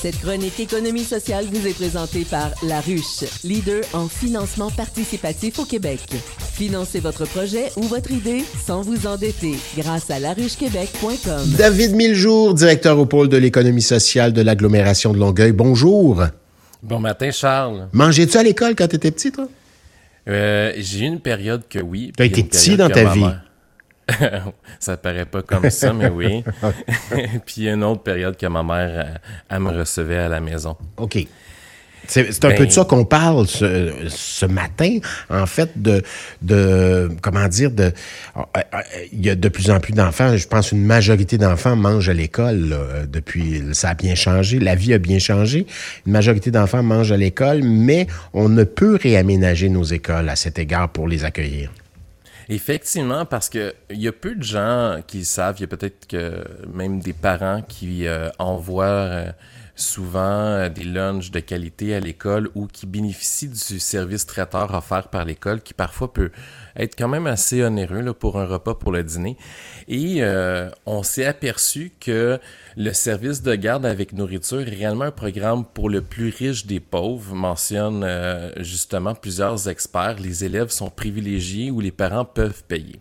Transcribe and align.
Cette 0.00 0.20
chronique 0.20 0.60
économie 0.60 1.02
sociale 1.02 1.44
vous 1.50 1.66
est 1.66 1.74
présentée 1.74 2.24
par 2.24 2.52
La 2.62 2.80
Ruche, 2.80 3.24
leader 3.42 3.82
en 3.92 4.06
financement 4.06 4.70
participatif 4.70 5.58
au 5.58 5.64
Québec. 5.64 5.98
Financez 6.52 7.00
votre 7.00 7.24
projet 7.24 7.72
ou 7.76 7.82
votre 7.82 8.12
idée 8.12 8.44
sans 8.64 8.82
vous 8.82 9.08
endetter 9.08 9.56
grâce 9.76 10.08
à 10.12 10.20
laruchequebec.com. 10.20 11.48
David 11.58 11.96
Miljour, 11.96 12.54
directeur 12.54 12.96
au 12.96 13.06
pôle 13.06 13.28
de 13.28 13.38
l'économie 13.38 13.82
sociale 13.82 14.32
de 14.32 14.40
l'agglomération 14.40 15.12
de 15.12 15.18
Longueuil. 15.18 15.50
Bonjour. 15.50 16.22
Bon 16.80 17.00
matin, 17.00 17.32
Charles. 17.32 17.88
Mangeais-tu 17.92 18.36
à 18.36 18.44
l'école 18.44 18.76
quand 18.76 18.86
tu 18.86 18.94
étais 18.94 19.10
petit, 19.10 19.32
toi? 19.32 19.48
Euh, 20.28 20.74
j'ai 20.76 21.00
eu 21.00 21.08
une 21.08 21.20
période 21.20 21.62
que 21.68 21.80
oui. 21.80 22.12
Tu 22.16 22.22
as 22.22 22.26
été 22.26 22.44
petit 22.44 22.76
dans 22.76 22.88
ta 22.88 23.12
vie. 23.12 23.24
ça 24.78 24.96
paraît 24.96 25.26
pas 25.26 25.42
comme 25.42 25.70
ça, 25.70 25.92
mais 25.92 26.08
oui. 26.08 26.44
puis 27.46 27.68
une 27.68 27.84
autre 27.84 28.02
période 28.02 28.36
que 28.36 28.46
ma 28.46 28.62
mère, 28.62 29.20
elle, 29.48 29.60
me 29.60 29.70
recevait 29.70 30.18
à 30.18 30.28
la 30.28 30.40
maison. 30.40 30.76
OK. 30.96 31.26
C'est 32.06 32.42
un 32.46 32.50
peu 32.52 32.60
de 32.60 32.64
ben 32.64 32.70
ça 32.70 32.84
qu'on 32.84 33.04
parle 33.04 33.46
ce, 33.46 34.46
matin, 34.46 34.96
en 35.28 35.44
fait, 35.44 35.70
de, 35.76 36.02
de 36.40 37.10
comment 37.20 37.46
dire, 37.48 37.70
de, 37.70 37.92
il 39.12 39.26
y 39.26 39.28
a 39.28 39.34
de 39.34 39.48
plus 39.50 39.70
en 39.70 39.78
plus 39.78 39.92
d'enfants, 39.92 40.34
je 40.34 40.48
pense 40.48 40.72
une 40.72 40.86
majorité 40.86 41.36
d'enfants 41.36 41.76
mangent 41.76 42.08
à 42.08 42.14
l'école 42.14 42.74
depuis, 43.12 43.62
ça 43.72 43.90
a 43.90 43.94
bien 43.94 44.14
changé, 44.14 44.58
la 44.58 44.74
vie 44.74 44.94
a 44.94 44.98
bien 44.98 45.18
changé, 45.18 45.66
une 46.06 46.12
majorité 46.12 46.50
d'enfants 46.50 46.82
mangent 46.82 47.12
à 47.12 47.18
l'école, 47.18 47.62
mais 47.62 48.06
on 48.32 48.48
ne 48.48 48.64
peut 48.64 48.98
réaménager 49.02 49.68
nos 49.68 49.84
écoles 49.84 50.30
à 50.30 50.36
cet 50.36 50.58
égard 50.58 50.88
pour 50.88 51.08
les 51.08 51.26
accueillir. 51.26 51.70
Effectivement, 52.50 53.26
parce 53.26 53.50
que 53.50 53.74
il 53.90 54.00
y 54.00 54.08
a 54.08 54.12
peu 54.12 54.34
de 54.34 54.42
gens 54.42 55.00
qui 55.06 55.24
savent. 55.26 55.56
Il 55.58 55.62
y 55.62 55.64
a 55.64 55.68
peut-être 55.68 56.06
que 56.06 56.44
même 56.72 57.00
des 57.00 57.12
parents 57.12 57.60
qui 57.60 58.06
euh, 58.06 58.30
envoient 58.38 58.84
euh, 58.84 59.32
souvent 59.80 60.20
euh, 60.20 60.68
des 60.68 60.84
lunchs 60.84 61.30
de 61.30 61.40
qualité 61.40 61.94
à 61.94 62.00
l'école 62.00 62.50
ou 62.54 62.66
qui 62.66 62.86
bénéficient 62.86 63.48
du 63.48 63.78
service 63.80 64.26
traiteur 64.26 64.74
offert 64.74 65.08
par 65.08 65.24
l'école, 65.24 65.60
qui 65.60 65.74
parfois 65.74 66.12
peut 66.12 66.30
être 66.76 66.96
quand 66.96 67.08
même 67.08 67.26
assez 67.26 67.64
onéreux 67.64 68.00
là, 68.00 68.14
pour 68.14 68.38
un 68.38 68.46
repas 68.46 68.74
pour 68.74 68.92
le 68.92 69.02
dîner. 69.02 69.36
Et 69.88 70.22
on 70.86 71.02
s'est 71.02 71.24
aperçu 71.24 71.92
que 71.98 72.38
le 72.76 72.92
service 72.92 73.42
de 73.42 73.54
garde 73.54 73.86
avec 73.86 74.12
nourriture 74.12 74.60
est 74.60 74.76
réellement 74.76 75.06
un 75.06 75.10
programme 75.10 75.64
pour 75.64 75.88
le 75.90 76.02
plus 76.02 76.28
riche 76.28 76.66
des 76.66 76.78
pauvres, 76.78 77.34
mentionne 77.34 78.06
justement 78.58 79.14
plusieurs 79.14 79.68
experts. 79.68 80.16
Les 80.20 80.44
élèves 80.44 80.70
sont 80.70 80.90
privilégiés 80.90 81.70
ou 81.70 81.80
les 81.80 81.90
parents 81.90 82.24
peuvent 82.24 82.62
payer. 82.64 83.00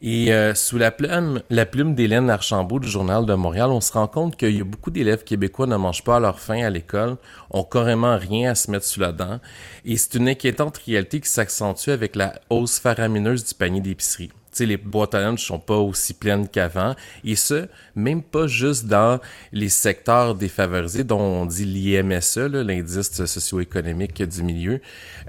Et 0.00 0.32
euh, 0.32 0.54
sous 0.54 0.78
la 0.78 0.92
plume, 0.92 1.42
la 1.50 1.66
plume 1.66 1.96
d'Hélène 1.96 2.30
Archambault 2.30 2.78
du 2.78 2.88
Journal 2.88 3.26
de 3.26 3.34
Montréal, 3.34 3.70
on 3.70 3.80
se 3.80 3.92
rend 3.92 4.06
compte 4.06 4.36
qu'il 4.36 4.56
y 4.56 4.60
a 4.60 4.64
beaucoup 4.64 4.92
d'élèves 4.92 5.24
québécois 5.24 5.66
ne 5.66 5.76
mangent 5.76 6.04
pas 6.04 6.16
à 6.16 6.20
leur 6.20 6.38
faim 6.38 6.62
à 6.64 6.70
l'école, 6.70 7.16
ont 7.50 7.64
carrément 7.64 8.16
rien 8.16 8.52
à 8.52 8.54
se 8.54 8.70
mettre 8.70 8.86
sous 8.86 9.00
la 9.00 9.10
dent. 9.10 9.40
Et 9.84 9.96
c'est 9.96 10.14
une 10.14 10.28
inquiétante 10.28 10.78
réalité 10.78 11.20
qui 11.20 11.28
s'accentue 11.28 11.88
avec 11.90 12.14
la 12.14 12.34
hausse 12.48 12.78
faramineuse 12.78 13.44
du 13.44 13.54
panier 13.54 13.80
d'épicerie 13.80 14.30
les 14.66 14.76
boîtes 14.76 15.14
à 15.14 15.20
lunch 15.20 15.44
sont 15.44 15.58
pas 15.58 15.76
aussi 15.76 16.14
pleines 16.14 16.48
qu'avant. 16.48 16.94
Et 17.24 17.36
ce, 17.36 17.68
même 17.94 18.22
pas 18.22 18.46
juste 18.46 18.86
dans 18.86 19.20
les 19.52 19.68
secteurs 19.68 20.34
défavorisés 20.34 21.04
dont 21.04 21.20
on 21.20 21.46
dit 21.46 21.64
l'IMSE, 21.64 22.38
l'indice 22.38 23.24
socio-économique 23.24 24.22
du 24.22 24.42
milieu, 24.42 24.80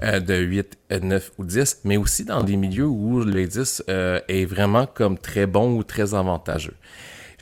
euh, 0.02 0.20
de 0.20 0.34
8, 0.34 0.78
9 1.02 1.32
ou 1.38 1.44
10, 1.44 1.80
mais 1.84 1.96
aussi 1.96 2.24
dans 2.24 2.42
des 2.42 2.56
milieux 2.56 2.86
où 2.86 3.24
l'indice 3.24 3.82
euh, 3.88 4.20
est 4.28 4.44
vraiment 4.44 4.86
comme 4.86 5.18
très 5.18 5.46
bon 5.46 5.76
ou 5.76 5.82
très 5.82 6.14
avantageux. 6.14 6.74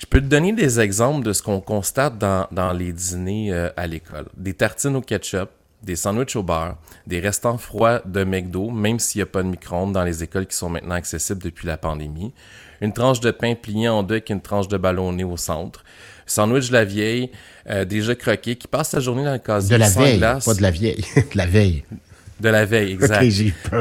Je 0.00 0.06
peux 0.06 0.20
te 0.20 0.26
donner 0.26 0.53
des 0.53 0.78
exemples 0.78 1.26
de 1.26 1.32
ce 1.32 1.43
qu'on 1.43 1.60
constate 1.60 2.19
dans, 2.19 2.47
dans 2.53 2.72
les 2.72 2.93
dîners 2.93 3.53
euh, 3.53 3.70
à 3.76 3.87
l'école. 3.87 4.26
Des 4.37 4.55
tartines 4.55 4.94
au 4.94 5.00
ketchup, 5.00 5.50
des 5.83 5.97
sandwichs 5.97 6.37
au 6.37 6.43
beurre, 6.43 6.77
des 7.06 7.21
restants 7.21 7.59
froids 7.59 8.03
de 8.05 8.25
McDo, 8.25 8.71
même 8.71 8.99
s'il 8.99 9.21
n'y 9.21 9.22
a 9.22 9.27
pas 9.27 9.43
de 9.43 9.49
micro-ondes 9.49 9.93
dans 9.93 10.05
les 10.05 10.22
écoles 10.22 10.47
qui 10.47 10.56
sont 10.56 10.69
maintenant 10.69 10.94
accessibles 10.94 11.43
depuis 11.43 11.66
la 11.66 11.77
pandémie, 11.77 12.33
une 12.81 12.93
tranche 12.93 13.21
de 13.21 13.31
pain 13.31 13.55
pliée 13.55 13.88
en 13.88 14.03
deux 14.03 14.17
avec 14.17 14.31
une 14.31 14.41
tranche 14.41 14.69
de 14.69 14.77
ballonné 14.77 15.25
au 15.25 15.37
centre, 15.37 15.84
sandwich 16.27 16.69
de 16.69 16.72
la 16.72 16.84
vieille, 16.84 17.31
euh, 17.69 17.84
déjà 17.84 18.15
croqué, 18.15 18.56
qui 18.56 18.69
passe 18.69 18.91
sa 18.91 19.00
journée 19.00 19.25
dans 19.25 19.33
le 19.33 19.38
casier 19.38 19.77
De 19.77 19.81
la 19.81 19.88
veille, 19.88 20.21
pas 20.21 20.55
de 20.55 20.62
la 20.62 20.71
vieille, 20.71 21.05
de 21.17 21.37
la 21.37 21.47
veille. 21.47 21.84
De 22.41 22.49
la 22.49 22.65
veille, 22.67 22.93
exact. 22.93 23.25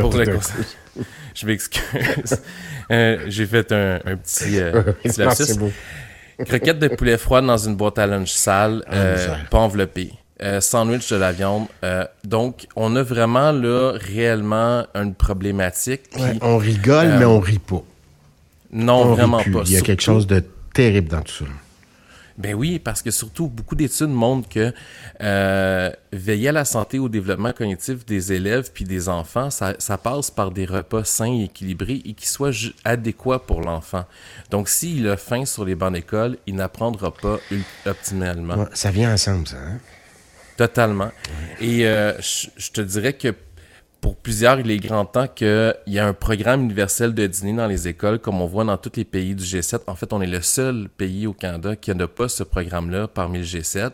Pour 0.02 0.14
le 0.14 0.26
Je 1.36 1.46
m'excuse. 1.46 2.42
Euh, 2.90 3.26
j'ai 3.28 3.46
fait 3.46 3.72
un, 3.72 4.00
petit, 4.18 4.60
euh, 4.60 4.94
lapsus. 5.18 5.54
Croquette 6.46 6.80
de 6.80 6.88
poulet 6.88 7.18
froid 7.18 7.42
dans 7.42 7.58
une 7.58 7.76
boîte 7.76 8.00
à 8.00 8.08
lunch 8.08 8.32
sale, 8.32 8.84
ah, 8.88 9.38
pas 9.52 9.60
enveloppée. 9.60 10.14
Euh, 10.44 10.62
sandwich 10.62 11.10
de 11.10 11.16
la 11.16 11.32
viande. 11.32 11.66
Euh, 11.84 12.06
donc, 12.24 12.68
on 12.76 12.96
a 12.96 13.02
vraiment 13.02 13.52
là 13.52 13.94
réellement 13.96 14.86
une 14.94 15.16
problématique. 15.16 16.02
on 16.42 16.58
rigole, 16.58 17.16
mais 17.18 17.26
on 17.26 17.40
rit 17.40 17.58
pas. 17.58 17.84
Non, 18.72 19.16
vraiment 19.16 19.38
pas. 19.38 19.64
Il 19.66 19.72
y 19.72 19.78
a 19.78 19.82
quelque 19.82 20.04
chose 20.04 20.28
de 20.28 20.44
terrible 20.74 21.08
dans 21.08 21.22
tout 21.22 21.46
ça. 21.46 21.46
Ben 22.38 22.54
oui, 22.54 22.78
parce 22.78 23.02
que 23.02 23.10
surtout, 23.10 23.48
beaucoup 23.48 23.74
d'études 23.74 24.10
montrent 24.10 24.48
que 24.48 24.72
euh, 25.22 25.90
veiller 26.14 26.50
à 26.50 26.52
la 26.52 26.66
santé 26.66 26.98
et 26.98 27.00
au 27.00 27.10
développement 27.10 27.52
cognitif 27.52 28.06
des 28.06 28.32
élèves 28.32 28.70
puis 28.72 28.86
des 28.86 29.10
enfants, 29.10 29.50
ça, 29.50 29.74
ça 29.80 29.98
passe 29.98 30.30
par 30.30 30.52
des 30.52 30.66
repas 30.66 31.04
sains 31.04 31.34
et 31.34 31.46
équilibrés 31.46 32.04
et 32.06 32.14
qui 32.14 32.28
soient 32.28 32.52
adéquats 32.86 33.40
pour 33.40 33.62
l'enfant. 33.62 34.06
Donc, 34.52 34.70
s'il 34.70 35.08
a 35.08 35.18
faim 35.18 35.46
sur 35.46 35.66
les 35.66 35.74
bancs 35.74 35.94
d'école, 35.94 36.38
il 36.46 36.54
n'apprendra 36.54 37.12
pas 37.12 37.40
optimalement. 37.88 38.68
ça 38.74 38.92
vient 38.92 39.12
ensemble, 39.12 39.48
ça. 39.48 39.58
Hein? 39.58 39.80
Totalement. 40.58 41.12
Et 41.62 41.88
euh, 41.88 42.14
je 42.20 42.72
te 42.72 42.82
dirais 42.82 43.14
que 43.14 43.34
pour 44.02 44.16
plusieurs, 44.16 44.60
il 44.60 44.70
est 44.70 44.78
grand 44.78 45.06
temps 45.06 45.28
qu'il 45.28 45.76
y 45.88 45.98
ait 45.98 46.00
un 46.00 46.14
programme 46.14 46.62
universel 46.64 47.14
de 47.14 47.26
dîner 47.28 47.54
dans 47.54 47.68
les 47.68 47.88
écoles, 47.88 48.20
comme 48.20 48.42
on 48.42 48.46
voit 48.46 48.64
dans 48.64 48.78
tous 48.78 48.92
les 48.96 49.06
pays 49.06 49.36
du 49.36 49.44
G7. 49.44 49.82
En 49.88 49.96
fait, 49.96 50.14
on 50.14 50.22
est 50.22 50.28
le 50.28 50.42
seul 50.42 50.88
pays 50.98 51.28
au 51.28 51.34
Canada 51.34 51.76
qui 51.76 51.94
n'a 51.94 52.08
pas 52.08 52.30
ce 52.30 52.44
programme-là 52.44 53.08
parmi 53.08 53.40
le 53.40 53.44
G7. 53.44 53.92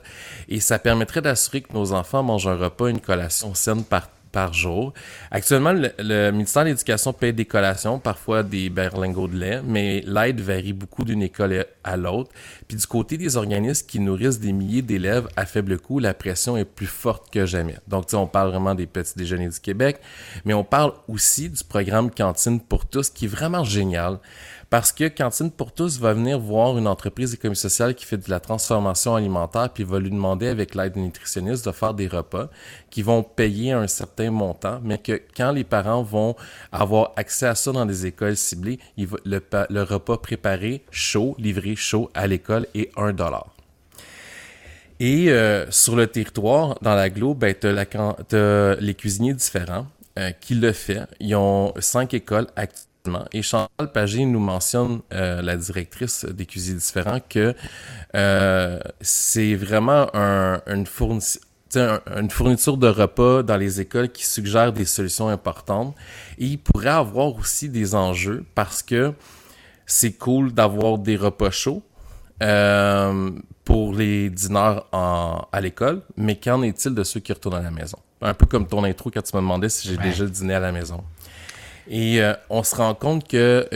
Et 0.50 0.60
ça 0.60 0.78
permettrait 0.78 1.22
d'assurer 1.22 1.62
que 1.62 1.74
nos 1.74 1.94
enfants 1.94 2.22
mangent 2.22 2.48
un 2.48 2.56
repas, 2.56 2.90
une 2.90 3.00
collation 3.00 3.54
saine 3.54 3.84
par 3.84 4.54
jour. 4.54 4.94
Actuellement, 5.32 5.74
le, 5.74 6.32
ministère 6.32 6.64
de 6.64 6.70
l'Éducation 6.70 7.14
paye 7.14 7.34
des 7.34 7.46
collations, 7.46 8.00
parfois 8.00 8.44
des 8.44 8.70
berlingots 8.70 9.28
de 9.28 9.38
lait, 9.38 9.62
mais 9.64 10.04
l'aide 10.06 10.42
varie 10.42 10.74
beaucoup 10.74 11.06
d'une 11.06 11.22
école 11.22 11.66
à 11.84 11.96
l'autre. 11.96 12.32
Puis 12.74 12.80
du 12.80 12.88
côté 12.88 13.20
des 13.20 13.38
organismes 13.38 13.86
qui 13.86 14.00
nourrissent 14.00 14.40
des 14.40 14.52
milliers 14.52 14.82
d'élèves 14.82 15.28
à 15.36 15.46
faible 15.46 15.78
coût, 15.78 16.00
la 16.00 16.16
pression 16.16 16.58
est 16.58 16.66
plus 16.66 16.88
forte 16.88 17.30
que 17.30 17.46
jamais. 17.46 17.78
Donc, 17.88 18.06
on 18.14 18.26
parle 18.26 18.50
vraiment 18.50 18.74
des 18.74 18.88
petits 18.88 19.14
déjeuners 19.16 19.50
du 19.50 19.60
Québec, 19.60 20.00
mais 20.44 20.56
on 20.56 20.64
parle 20.64 20.94
aussi 21.08 21.52
du 21.52 21.64
programme 21.64 22.10
Cantine 22.10 22.60
pour 22.60 22.88
tous, 22.88 23.12
qui 23.12 23.26
est 23.26 23.28
vraiment 23.28 23.64
génial. 23.64 24.18
Parce 24.74 24.92
que 24.92 25.08
Cantine 25.08 25.52
pour 25.52 25.72
tous 25.72 26.00
va 26.00 26.14
venir 26.14 26.40
voir 26.40 26.80
une 26.80 26.88
entreprise 26.88 27.30
d'économie 27.30 27.56
sociale 27.56 27.94
qui 27.94 28.06
fait 28.06 28.18
de 28.18 28.28
la 28.32 28.40
transformation 28.40 29.14
alimentaire, 29.14 29.70
puis 29.72 29.84
va 29.84 30.00
lui 30.00 30.10
demander 30.10 30.48
avec 30.48 30.74
l'aide 30.74 30.96
nutritionniste 30.96 31.64
de 31.68 31.72
faire 31.72 31.94
des 31.94 32.08
repas 32.08 32.50
qui 32.90 33.04
vont 33.04 33.22
payer 33.22 33.74
un 33.74 33.86
certain 33.86 34.32
montant, 34.32 34.80
mais 34.84 34.98
que 34.98 35.22
quand 35.38 35.52
les 35.52 35.64
parents 35.64 36.02
vont 36.02 36.36
avoir 36.72 37.12
accès 37.18 37.46
à 37.46 37.54
ça 37.54 37.72
dans 37.72 37.86
des 37.86 38.08
écoles 38.08 38.36
ciblées, 38.36 38.80
le, 38.98 39.84
repas 39.84 40.18
préparé 40.18 40.84
chaud, 40.90 41.36
livré 41.38 41.76
chaud 41.76 42.10
à 42.16 42.26
l'école 42.26 42.63
est 42.74 42.92
1 42.98 43.14
dollar. 43.14 43.54
Et 45.00 45.32
euh, 45.32 45.70
sur 45.70 45.96
le 45.96 46.08
territoire, 46.08 46.78
dans 46.82 46.96
l'agglo, 46.96 47.34
ben, 47.34 47.54
tu 47.60 47.68
as, 47.68 48.76
les 48.80 48.94
cuisiniers 48.94 49.34
différents 49.34 49.88
euh, 50.18 50.32
qui 50.32 50.56
le 50.56 50.72
font. 50.72 51.06
Ils 51.20 51.36
ont 51.36 51.74
cinq 51.80 52.14
écoles 52.14 52.48
actives 52.56 52.88
et 53.34 53.42
Chantal 53.42 53.92
Pagé 53.92 54.24
nous 54.24 54.40
mentionne, 54.40 55.02
euh, 55.12 55.42
la 55.42 55.58
directrice 55.58 56.24
des 56.24 56.46
cuisines 56.46 56.78
différents, 56.78 57.20
que 57.20 57.54
c'est 59.02 59.56
vraiment 59.56 60.08
une, 60.14 60.86
fourniture 60.86 62.78
de 62.78 62.88
repas 62.88 63.44
dans 63.44 63.58
les 63.58 63.82
écoles 63.82 64.10
qui 64.10 64.26
suggère 64.26 64.72
des 64.72 64.86
solutions 64.86 65.28
importantes. 65.28 65.94
Et 66.38 66.46
il 66.46 66.60
pourrait 66.60 66.88
avoir 66.88 67.36
aussi 67.36 67.68
des 67.68 67.94
enjeux 67.94 68.46
parce 68.56 68.82
que 68.82 69.12
c'est 69.86 70.14
cool 70.14 70.54
d'avoir 70.54 70.98
des 70.98 71.18
repas 71.18 71.52
chauds 71.52 71.84
euh, 72.44 73.32
pour 73.66 73.94
les 73.94 74.30
dîners 74.30 74.80
à 74.92 75.62
l'école, 75.62 76.02
mais 76.18 76.36
qu'en 76.36 76.62
est-il 76.62 76.94
de 76.94 77.04
ceux 77.04 77.20
qui 77.20 77.32
retournent 77.32 77.56
à 77.56 77.62
la 77.62 77.72
maison? 77.72 77.98
Un 78.22 78.34
peu 78.34 78.46
comme 78.46 78.68
ton 78.68 78.84
intro 78.84 79.10
quand 79.10 79.22
tu 79.22 79.36
me 79.36 79.42
demandais 79.42 79.70
si 79.70 79.88
j'ai 79.88 79.98
déjà 79.98 80.26
dîné 80.26 80.54
à 80.54 80.60
la 80.60 80.72
maison. 80.72 81.04
Et 81.90 82.22
on 82.50 82.64
se 82.64 82.76
rend 82.76 82.94
compte 82.94 83.28
que 83.28 83.68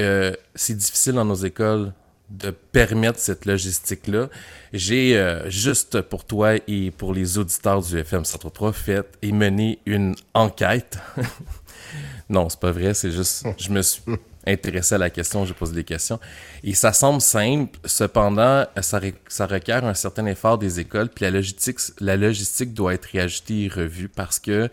c'est 0.56 0.76
difficile 0.78 1.14
dans 1.14 1.26
nos 1.26 1.36
écoles 1.36 1.94
de 2.30 2.52
permettre 2.52 3.20
cette 3.20 3.46
logistique-là. 3.46 4.28
J'ai 4.74 5.42
juste 5.48 6.02
pour 6.02 6.26
toi 6.26 6.56
et 6.68 6.92
pour 6.92 7.14
les 7.14 7.38
auditeurs 7.38 7.82
du 7.82 7.98
FM 7.98 8.26
103 8.26 8.74
fait 8.74 9.18
et 9.22 9.32
mené 9.32 9.80
une 9.86 10.16
enquête. 10.34 11.00
non, 12.30 12.50
c'est 12.50 12.60
pas 12.60 12.72
vrai, 12.72 12.94
c'est 12.94 13.12
juste 13.12 13.46
je 13.58 13.70
me 13.70 13.82
suis 13.82 14.04
intéressé 14.48 14.96
à 14.96 14.98
la 14.98 15.10
question, 15.10 15.46
j'ai 15.46 15.54
posé 15.54 15.74
des 15.74 15.84
questions. 15.84 16.20
Et 16.64 16.74
ça 16.74 16.94
semble 16.94 17.22
simple, 17.22 17.78
cependant, 17.86 18.66
ça, 18.82 19.00
ça, 19.28 19.46
requiert 19.46 19.86
un 19.86 19.94
certain 19.94 20.26
effort 20.26 20.58
des 20.58 20.80
écoles, 20.80 21.10
puis 21.10 21.26
la 21.26 21.32
logistique, 21.32 21.80
la 22.00 22.18
logistique 22.18 22.74
doit 22.74 22.94
être 22.94 23.06
réajustée 23.06 23.66
et 23.66 23.68
revue 23.68 24.10
parce 24.10 24.40
que 24.40 24.70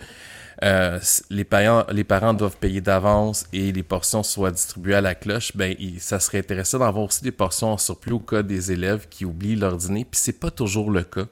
euh, 0.62 1.00
les, 1.30 1.44
parents, 1.44 1.84
les 1.90 2.04
parents 2.04 2.32
doivent 2.32 2.56
payer 2.56 2.80
d'avance 2.80 3.46
et 3.52 3.72
les 3.72 3.82
portions 3.82 4.22
soient 4.22 4.52
distribuées 4.52 4.94
à 4.94 5.00
la 5.00 5.14
cloche, 5.14 5.56
ben, 5.56 5.74
ça 5.98 6.20
serait 6.20 6.38
intéressant 6.38 6.78
d'avoir 6.78 7.04
aussi 7.04 7.24
des 7.24 7.32
portions 7.32 7.72
en 7.72 7.78
surplus 7.78 8.12
au 8.12 8.20
cas 8.20 8.42
des 8.42 8.70
élèves 8.70 9.08
qui 9.10 9.24
oublient 9.24 9.56
leur 9.56 9.76
dîner, 9.76 10.04
puis 10.04 10.20
c'est 10.20 10.38
pas 10.38 10.50
toujours 10.50 10.90
le 10.90 11.02
cas 11.02 11.26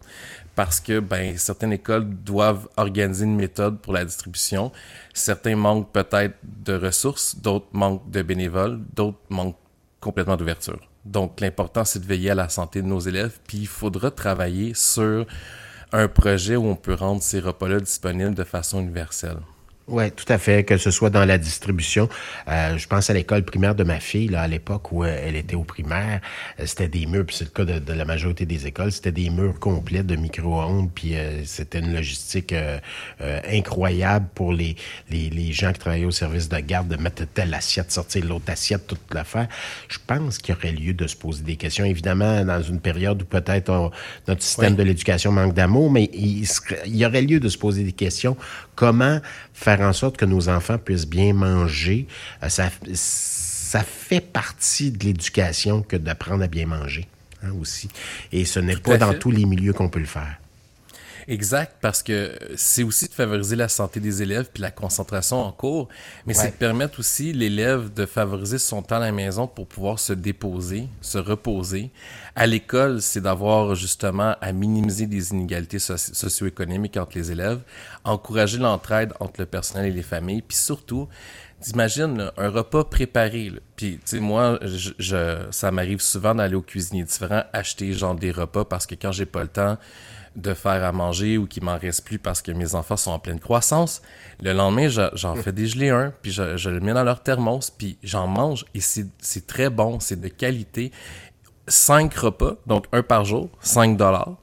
parce 0.54 0.80
que 0.80 1.00
ben, 1.00 1.36
certaines 1.38 1.72
écoles 1.72 2.08
doivent 2.08 2.68
organiser 2.76 3.24
une 3.24 3.36
méthode 3.36 3.78
pour 3.80 3.92
la 3.92 4.04
distribution. 4.04 4.72
Certains 5.14 5.56
manquent 5.56 5.90
peut-être 5.92 6.36
de 6.42 6.74
ressources, 6.74 7.36
d'autres 7.36 7.68
manquent 7.72 8.10
de 8.10 8.22
bénévoles, 8.22 8.80
d'autres 8.94 9.18
manquent 9.30 9.56
complètement 10.00 10.36
d'ouverture. 10.36 10.80
Donc 11.04 11.40
l'important, 11.40 11.84
c'est 11.84 12.00
de 12.00 12.06
veiller 12.06 12.30
à 12.30 12.34
la 12.34 12.48
santé 12.48 12.82
de 12.82 12.86
nos 12.86 13.00
élèves, 13.00 13.38
puis 13.46 13.58
il 13.58 13.66
faudra 13.66 14.10
travailler 14.10 14.72
sur 14.74 15.26
un 15.92 16.08
projet 16.08 16.56
où 16.56 16.64
on 16.64 16.76
peut 16.76 16.94
rendre 16.94 17.22
ces 17.22 17.40
repas-là 17.40 17.80
disponibles 17.80 18.34
de 18.34 18.44
façon 18.44 18.80
universelle. 18.80 19.38
Oui, 19.88 20.12
tout 20.12 20.24
à 20.28 20.38
fait, 20.38 20.62
que 20.62 20.76
ce 20.76 20.92
soit 20.92 21.10
dans 21.10 21.24
la 21.24 21.38
distribution. 21.38 22.08
Euh, 22.46 22.78
je 22.78 22.86
pense 22.86 23.10
à 23.10 23.14
l'école 23.14 23.42
primaire 23.42 23.74
de 23.74 23.82
ma 23.82 23.98
fille, 23.98 24.28
là, 24.28 24.42
à 24.42 24.46
l'époque 24.46 24.92
où 24.92 25.02
euh, 25.02 25.22
elle 25.26 25.34
était 25.34 25.56
au 25.56 25.64
primaire, 25.64 26.20
euh, 26.60 26.66
c'était 26.66 26.86
des 26.86 27.04
murs, 27.06 27.26
puis 27.26 27.34
c'est 27.34 27.44
le 27.44 27.50
cas 27.50 27.64
de, 27.64 27.92
la 27.92 28.04
majorité 28.04 28.46
des 28.46 28.68
écoles, 28.68 28.92
c'était 28.92 29.10
des 29.10 29.28
murs 29.28 29.58
complets 29.58 30.04
de 30.04 30.14
micro-ondes, 30.14 30.88
puis 30.94 31.14
c'était 31.44 31.80
une 31.80 31.92
logistique 31.92 32.54
incroyable 33.50 34.26
pour 34.34 34.52
les, 34.52 34.76
les, 35.10 35.30
les, 35.30 35.52
gens 35.52 35.72
qui 35.72 35.80
travaillaient 35.80 36.04
au 36.04 36.10
service 36.10 36.48
de 36.48 36.58
garde 36.58 36.88
de 36.88 36.96
mettre 36.96 37.24
telle 37.26 37.52
assiette, 37.52 37.90
sortir 37.90 38.24
l'autre 38.24 38.50
assiette, 38.50 38.86
toute 38.86 39.12
l'affaire. 39.12 39.48
Je 39.88 39.98
pense 40.06 40.38
qu'il 40.38 40.54
y 40.54 40.58
aurait 40.58 40.72
lieu 40.72 40.94
de 40.94 41.06
se 41.06 41.16
poser 41.16 41.42
des 41.42 41.56
questions. 41.56 41.84
Évidemment, 41.84 42.44
dans 42.44 42.62
une 42.62 42.80
période 42.80 43.22
où 43.22 43.24
peut-être 43.24 43.90
notre 44.28 44.42
système 44.42 44.76
de 44.76 44.82
l'éducation 44.82 45.32
manque 45.32 45.54
d'amour, 45.54 45.90
mais 45.90 46.08
il, 46.14 46.46
il 46.86 46.96
y 46.96 47.04
aurait 47.04 47.22
lieu 47.22 47.40
de 47.40 47.48
se 47.48 47.58
poser 47.58 47.84
des 47.84 47.92
questions. 47.92 48.36
Comment 48.74 49.20
faire 49.52 49.71
en 49.80 49.92
sorte 49.92 50.16
que 50.16 50.24
nos 50.24 50.48
enfants 50.48 50.78
puissent 50.78 51.06
bien 51.06 51.32
manger. 51.32 52.06
Euh, 52.42 52.48
ça, 52.48 52.70
ça 52.94 53.82
fait 53.82 54.20
partie 54.20 54.90
de 54.90 55.04
l'éducation 55.04 55.82
que 55.82 55.96
d'apprendre 55.96 56.44
à 56.44 56.48
bien 56.48 56.66
manger 56.66 57.06
hein, 57.42 57.52
aussi. 57.60 57.88
Et 58.32 58.44
ce 58.44 58.60
n'est 58.60 58.76
pas 58.76 58.98
dans 58.98 59.14
tous 59.14 59.30
les 59.30 59.44
milieux 59.44 59.72
qu'on 59.72 59.88
peut 59.88 60.00
le 60.00 60.06
faire. 60.06 60.36
Exact, 61.28 61.76
parce 61.80 62.02
que 62.02 62.36
c'est 62.56 62.82
aussi 62.82 63.06
de 63.06 63.12
favoriser 63.12 63.56
la 63.56 63.68
santé 63.68 64.00
des 64.00 64.22
élèves 64.22 64.48
puis 64.52 64.62
la 64.62 64.70
concentration 64.70 65.40
en 65.40 65.52
cours, 65.52 65.88
mais 66.26 66.34
c'est 66.34 66.50
de 66.50 66.56
permettre 66.56 67.00
aussi 67.00 67.32
l'élève 67.32 67.92
de 67.92 68.06
favoriser 68.06 68.58
son 68.58 68.82
temps 68.82 68.96
à 68.96 69.00
la 69.00 69.12
maison 69.12 69.46
pour 69.46 69.66
pouvoir 69.66 69.98
se 69.98 70.12
déposer, 70.12 70.88
se 71.00 71.18
reposer. 71.18 71.90
À 72.34 72.46
l'école, 72.46 73.00
c'est 73.00 73.20
d'avoir 73.20 73.74
justement 73.74 74.34
à 74.40 74.52
minimiser 74.52 75.06
les 75.06 75.30
inégalités 75.30 75.78
socio-économiques 75.78 76.96
entre 76.96 77.16
les 77.16 77.30
élèves, 77.30 77.60
encourager 78.04 78.58
l'entraide 78.58 79.12
entre 79.20 79.40
le 79.40 79.46
personnel 79.46 79.86
et 79.86 79.92
les 79.92 80.02
familles, 80.02 80.42
puis 80.42 80.56
surtout, 80.56 81.08
T'imagines 81.62 82.30
un 82.36 82.48
repas 82.48 82.84
préparé. 82.84 83.52
Puis, 83.76 83.94
tu 83.94 84.00
sais, 84.04 84.20
moi, 84.20 84.58
je, 84.62 85.46
ça 85.50 85.70
m'arrive 85.70 86.00
souvent 86.00 86.34
d'aller 86.34 86.56
au 86.56 86.62
cuisinier 86.62 87.04
différent, 87.04 87.44
acheter 87.52 87.92
genre 87.92 88.14
des 88.14 88.32
repas 88.32 88.64
parce 88.64 88.86
que 88.86 88.94
quand 88.94 89.12
j'ai 89.12 89.26
pas 89.26 89.42
le 89.42 89.48
temps, 89.48 89.78
de 90.36 90.54
faire 90.54 90.84
à 90.84 90.92
manger 90.92 91.38
ou 91.38 91.46
qu'il 91.46 91.62
m'en 91.62 91.78
reste 91.78 92.04
plus 92.04 92.18
parce 92.18 92.42
que 92.42 92.52
mes 92.52 92.74
enfants 92.74 92.96
sont 92.96 93.10
en 93.10 93.18
pleine 93.18 93.40
croissance. 93.40 94.02
Le 94.40 94.52
lendemain, 94.52 94.88
j'en 94.88 95.34
fais 95.36 95.52
dégeler 95.52 95.90
un, 95.90 96.12
puis 96.22 96.32
je, 96.32 96.68
le 96.68 96.80
mets 96.80 96.94
dans 96.94 97.04
leur 97.04 97.22
thermos, 97.22 97.70
puis 97.70 97.98
j'en 98.02 98.26
mange 98.26 98.64
et 98.74 98.80
c'est 98.80 99.46
très 99.46 99.70
bon, 99.70 100.00
c'est 100.00 100.20
de 100.20 100.28
qualité. 100.28 100.90
Cinq 101.68 102.14
repas, 102.14 102.56
donc 102.66 102.86
un 102.92 103.02
par 103.02 103.24
jour, 103.24 103.50
5 103.60 103.96
dollars. 103.96 104.36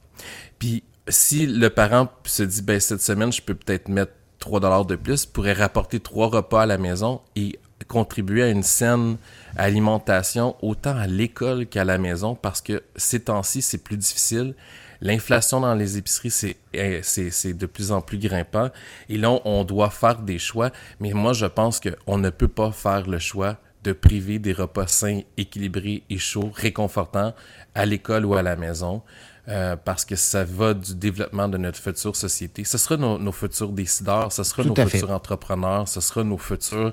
Puis 0.58 0.84
si 1.08 1.46
le 1.46 1.70
parent 1.70 2.08
se 2.24 2.42
dit, 2.42 2.62
ben 2.62 2.80
cette 2.80 3.02
semaine, 3.02 3.32
je 3.32 3.42
peux 3.42 3.54
peut-être 3.54 3.88
mettre 3.88 4.12
3 4.40 4.60
dollars 4.60 4.86
de 4.86 4.96
plus, 4.96 5.26
pourrait 5.26 5.52
rapporter 5.52 6.00
trois 6.00 6.28
repas 6.28 6.62
à 6.62 6.66
la 6.66 6.78
maison 6.78 7.20
et 7.36 7.58
contribuer 7.88 8.42
à 8.42 8.48
une 8.48 8.62
saine 8.62 9.16
alimentation 9.56 10.56
autant 10.62 10.96
à 10.96 11.06
l'école 11.06 11.66
qu'à 11.66 11.84
la 11.84 11.98
maison 11.98 12.34
parce 12.34 12.60
que 12.60 12.82
ces 12.96 13.20
temps-ci, 13.20 13.62
c'est 13.62 13.78
plus 13.78 13.96
difficile. 13.96 14.54
L'inflation 15.02 15.60
dans 15.60 15.74
les 15.74 15.96
épiceries, 15.96 16.56
eh, 16.74 17.00
c'est, 17.02 17.30
c'est, 17.30 17.54
de 17.54 17.66
plus 17.66 17.90
en 17.90 18.02
plus 18.02 18.18
grimpant. 18.18 18.68
Et 19.08 19.16
là, 19.16 19.40
on 19.44 19.64
doit 19.64 19.88
faire 19.88 20.18
des 20.18 20.38
choix. 20.38 20.70
Mais 21.00 21.12
moi, 21.12 21.32
je 21.32 21.46
pense 21.46 21.80
qu'on 21.80 22.18
ne 22.18 22.28
peut 22.28 22.48
pas 22.48 22.70
faire 22.70 23.08
le 23.08 23.18
choix 23.18 23.56
de 23.82 23.92
priver 23.92 24.38
des 24.38 24.52
repas 24.52 24.86
sains, 24.86 25.20
équilibrés 25.38 26.02
et 26.10 26.18
chauds, 26.18 26.50
réconfortants 26.54 27.34
à 27.74 27.86
l'école 27.86 28.26
ou 28.26 28.34
à 28.34 28.42
la 28.42 28.56
maison. 28.56 29.02
Euh, 29.48 29.74
parce 29.74 30.04
que 30.04 30.16
ça 30.16 30.44
va 30.44 30.74
du 30.74 30.94
développement 30.94 31.48
de 31.48 31.56
notre 31.56 31.78
future 31.78 32.14
société. 32.14 32.62
Ce 32.64 32.76
sera 32.76 32.98
nos, 32.98 33.18
nos 33.18 33.32
futurs 33.32 33.70
décideurs, 33.70 34.30
ce 34.32 34.42
sera 34.44 34.62
nos 34.62 34.74
futurs 34.74 35.10
entrepreneurs, 35.10 35.88
ce 35.88 36.00
sera 36.00 36.22
nos 36.22 36.36
futurs 36.36 36.92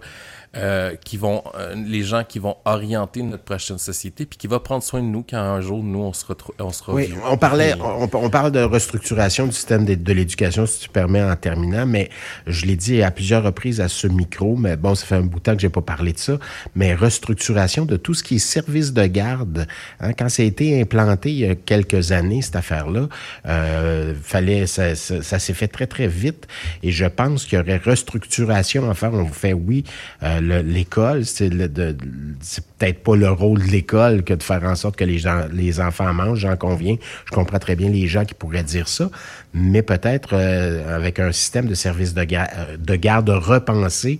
euh, 0.55 0.95
qui 1.03 1.17
vont, 1.17 1.43
euh, 1.55 1.75
les 1.75 2.03
gens 2.03 2.23
qui 2.23 2.39
vont 2.39 2.55
orienter 2.65 3.21
notre 3.21 3.43
prochaine 3.43 3.77
société, 3.77 4.25
puis 4.25 4.37
qui 4.37 4.47
va 4.47 4.59
prendre 4.59 4.81
soin 4.81 5.01
de 5.01 5.07
nous 5.07 5.23
quand 5.27 5.37
un 5.37 5.61
jour 5.61 5.83
nous 5.83 5.99
on 5.99 6.13
se 6.13 6.25
retrouve, 6.25 6.55
on 6.59 6.71
sera. 6.71 6.93
Oui, 6.93 7.13
on 7.29 7.37
parlait, 7.37 7.75
on, 7.79 8.09
on, 8.11 8.29
parle 8.29 8.51
de 8.51 8.61
restructuration 8.61 9.45
du 9.45 9.51
système 9.51 9.85
de, 9.85 9.95
de 9.95 10.13
l'éducation, 10.13 10.65
si 10.65 10.79
tu 10.79 10.89
permets 10.89 11.21
en 11.21 11.35
terminant, 11.35 11.85
mais 11.85 12.09
je 12.47 12.65
l'ai 12.65 12.75
dit 12.75 13.03
à 13.03 13.11
plusieurs 13.11 13.43
reprises 13.43 13.81
à 13.81 13.87
ce 13.87 14.07
micro, 14.07 14.55
mais 14.55 14.77
bon, 14.77 14.95
ça 14.95 15.05
fait 15.05 15.15
un 15.15 15.21
bout 15.21 15.39
de 15.39 15.43
temps 15.43 15.53
que 15.53 15.61
j'ai 15.61 15.69
pas 15.69 15.81
parlé 15.81 16.13
de 16.13 16.19
ça, 16.19 16.37
mais 16.75 16.95
restructuration 16.95 17.85
de 17.85 17.97
tout 17.97 18.13
ce 18.13 18.23
qui 18.23 18.35
est 18.35 18.39
service 18.39 18.93
de 18.93 19.05
garde. 19.05 19.67
Hein, 19.99 20.13
quand 20.13 20.29
ça 20.29 20.43
a 20.43 20.45
été 20.45 20.81
implanté 20.81 21.31
il 21.31 21.39
y 21.39 21.45
a 21.45 21.55
quelques 21.55 22.11
années 22.11 22.41
cette 22.41 22.55
affaire-là, 22.55 23.09
euh, 23.45 24.13
fallait, 24.23 24.65
ça, 24.65 24.95
ça, 24.95 25.21
ça 25.21 25.39
s'est 25.39 25.53
fait 25.53 25.67
très 25.67 25.87
très 25.87 26.07
vite, 26.07 26.47
et 26.83 26.91
je 26.91 27.05
pense 27.05 27.45
qu'il 27.45 27.59
y 27.59 27.61
aurait 27.61 27.77
restructuration 27.77 28.89
à 28.89 28.93
faire. 28.93 29.13
On 29.13 29.27
fait 29.27 29.53
oui. 29.53 29.83
Euh, 30.23 30.36
l'école, 30.41 31.25
c'est 31.25 31.49
peut-être 31.49 33.03
pas 33.03 33.15
le 33.15 33.29
rôle 33.29 33.59
de 33.59 33.71
l'école 33.71 34.23
que 34.23 34.33
de 34.33 34.43
faire 34.43 34.63
en 34.63 34.75
sorte 34.75 34.95
que 34.95 35.03
les 35.03 35.17
gens, 35.17 35.45
les 35.51 35.79
enfants 35.79 36.13
mangent, 36.13 36.39
j'en 36.39 36.55
conviens. 36.55 36.95
Je 37.25 37.31
comprends 37.31 37.59
très 37.59 37.75
bien 37.75 37.89
les 37.89 38.07
gens 38.07 38.25
qui 38.25 38.33
pourraient 38.33 38.63
dire 38.63 38.87
ça, 38.87 39.09
mais 39.53 39.81
peut-être 39.81 40.29
euh, 40.33 40.95
avec 40.95 41.19
un 41.19 41.31
système 41.31 41.65
de 41.67 41.73
service 41.73 42.13
de, 42.13 42.21
euh, 42.21 42.77
de 42.77 42.95
garde 42.95 43.29
repensé 43.29 44.19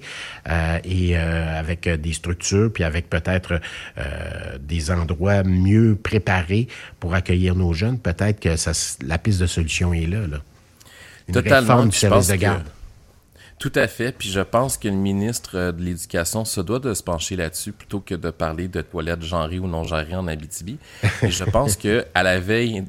euh, 0.49 0.79
et 0.83 1.15
avec 1.17 1.87
des 1.87 2.13
structures, 2.13 2.71
puis 2.71 2.83
avec 2.83 3.09
peut-être 3.09 3.59
des 4.59 4.91
endroits 4.91 5.43
mieux 5.43 5.97
préparés 6.01 6.67
pour 6.99 7.13
accueillir 7.13 7.55
nos 7.55 7.73
jeunes, 7.73 7.99
peut-être 7.99 8.39
que 8.39 8.55
ça, 8.55 8.71
la 9.05 9.17
piste 9.17 9.39
de 9.39 9.47
solution 9.47 9.93
est 9.93 10.07
là. 10.07 10.27
là. 10.27 10.37
Une 11.27 11.33
Totalement. 11.33 11.85
du 11.85 11.95
service 11.95 12.27
de 12.27 12.35
garde. 12.35 12.63
Tout 13.59 13.71
à 13.73 13.87
fait. 13.87 14.11
Puis 14.11 14.29
je 14.29 14.41
pense 14.41 14.77
que 14.77 14.87
le 14.87 14.95
ministre 14.95 15.57
euh, 15.57 15.71
de 15.71 15.81
l'Éducation 15.81 16.45
se 16.45 16.61
doit 16.61 16.79
de 16.79 16.93
se 16.93 17.01
pencher 17.01 17.35
là-dessus 17.35 17.71
plutôt 17.71 17.99
que 17.99 18.13
de 18.13 18.29
parler 18.29 18.67
de 18.67 18.81
toilettes 18.81 19.23
genrées 19.23 19.57
ou 19.57 19.67
non 19.67 19.83
genrées 19.83 20.15
en 20.15 20.27
Abitibi. 20.27 20.77
Et 21.23 21.31
je 21.31 21.43
pense 21.43 21.75
que 21.75 22.05
à 22.13 22.21
la 22.21 22.39
veille 22.39 22.83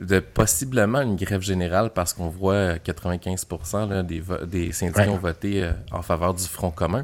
de, 0.00 0.20
possiblement 0.20 1.00
une 1.00 1.16
grève 1.16 1.42
générale, 1.42 1.90
parce 1.92 2.12
qu'on 2.14 2.28
voit 2.28 2.74
95% 2.74 3.88
là, 3.88 4.02
des, 4.04 4.22
des 4.46 4.70
syndicats 4.70 5.10
ont 5.10 5.16
voté 5.16 5.64
euh, 5.64 5.72
en 5.90 6.02
faveur 6.02 6.32
du 6.32 6.44
Front 6.44 6.70
commun, 6.70 7.02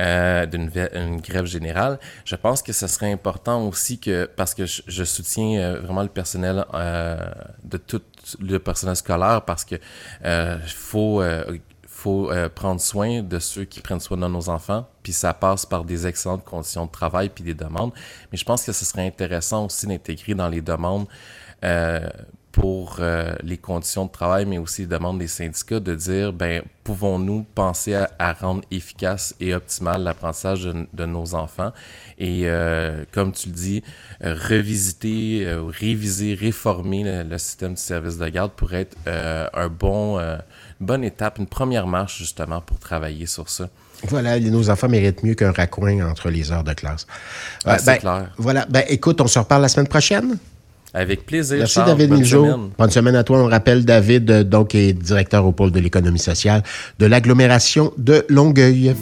euh, 0.00 0.46
d'une 0.46 0.70
une 0.94 1.20
grève 1.20 1.44
générale, 1.44 1.98
je 2.24 2.36
pense 2.36 2.62
que 2.62 2.72
ce 2.72 2.86
serait 2.86 3.12
important 3.12 3.68
aussi 3.68 3.98
que, 3.98 4.24
parce 4.24 4.54
que 4.54 4.64
je, 4.64 5.04
soutiens 5.04 5.60
euh, 5.60 5.80
vraiment 5.80 6.02
le 6.02 6.08
personnel 6.08 6.64
de 7.64 7.76
tout 7.76 8.00
le 8.40 8.58
personnel 8.58 8.96
scolaire, 8.96 9.42
parce 9.42 9.64
que 9.64 9.76
faut 10.66 11.22
faut 12.04 12.30
euh, 12.30 12.50
prendre 12.50 12.82
soin 12.82 13.22
de 13.22 13.38
ceux 13.38 13.64
qui 13.64 13.80
prennent 13.80 13.98
soin 13.98 14.18
de 14.18 14.26
nos 14.26 14.50
enfants, 14.50 14.86
puis 15.02 15.14
ça 15.14 15.32
passe 15.32 15.64
par 15.64 15.84
des 15.84 16.06
excellentes 16.06 16.44
conditions 16.44 16.84
de 16.84 16.90
travail 16.90 17.30
puis 17.30 17.42
des 17.42 17.54
demandes. 17.54 17.92
Mais 18.30 18.36
je 18.36 18.44
pense 18.44 18.62
que 18.62 18.72
ce 18.72 18.84
serait 18.84 19.06
intéressant 19.06 19.64
aussi 19.64 19.86
d'intégrer 19.86 20.34
dans 20.34 20.50
les 20.50 20.60
demandes 20.60 21.06
euh, 21.64 22.06
pour 22.52 22.98
euh, 23.00 23.34
les 23.42 23.56
conditions 23.56 24.04
de 24.04 24.10
travail, 24.10 24.44
mais 24.44 24.58
aussi 24.58 24.82
les 24.82 24.86
demandes 24.86 25.18
des 25.18 25.28
syndicats, 25.28 25.80
de 25.80 25.94
dire, 25.94 26.34
ben, 26.34 26.62
pouvons-nous 26.84 27.46
penser 27.54 27.94
à, 27.94 28.32
rendre 28.34 28.60
efficace 28.70 29.34
et 29.40 29.54
optimal 29.54 30.02
l'apprentissage 30.02 30.64
de, 30.64 31.06
nos 31.06 31.34
enfants? 31.34 31.72
Et, 32.18 32.46
comme 33.12 33.32
tu 33.32 33.48
le 33.48 33.54
dis, 33.54 33.82
revisiter, 34.20 35.46
réviser, 35.80 36.34
réformer 36.34 37.24
le, 37.24 37.38
système 37.38 37.72
de 37.72 37.78
service 37.78 38.18
de 38.18 38.28
garde 38.28 38.52
pourrait 38.52 38.82
être 38.82 38.98
un 39.06 39.68
bon 39.68 40.20
bonne 40.84 41.04
étape, 41.04 41.38
une 41.38 41.46
première 41.46 41.86
marche 41.86 42.18
justement 42.18 42.60
pour 42.60 42.78
travailler 42.78 43.26
sur 43.26 43.48
ça. 43.48 43.68
Voilà, 44.08 44.38
nos 44.38 44.70
enfants 44.70 44.88
méritent 44.88 45.22
mieux 45.22 45.34
qu'un 45.34 45.52
raccoin 45.52 46.00
entre 46.08 46.28
les 46.30 46.52
heures 46.52 46.64
de 46.64 46.72
classe. 46.74 47.06
Ah, 47.64 47.78
c'est 47.78 47.86
ben, 47.86 47.98
clair. 47.98 48.30
Voilà. 48.36 48.66
Ben, 48.68 48.84
écoute, 48.88 49.20
on 49.20 49.26
se 49.26 49.38
reparle 49.38 49.62
la 49.62 49.68
semaine 49.68 49.88
prochaine. 49.88 50.36
Avec 50.92 51.26
plaisir. 51.26 51.58
Merci 51.58 51.74
Charles. 51.74 51.88
David 51.88 52.10
Bonne 52.10 52.18
Miljo. 52.20 52.44
semaine. 52.44 52.70
Bonne 52.78 52.90
semaine 52.90 53.16
à 53.16 53.24
toi. 53.24 53.38
On 53.38 53.48
rappelle 53.48 53.84
David, 53.84 54.30
euh, 54.30 54.44
donc, 54.44 54.74
est 54.74 54.92
directeur 54.92 55.44
au 55.44 55.52
pôle 55.52 55.72
de 55.72 55.80
l'économie 55.80 56.20
sociale 56.20 56.62
de 56.98 57.06
l'agglomération 57.06 57.92
de 57.98 58.24
Longueuil. 58.28 58.94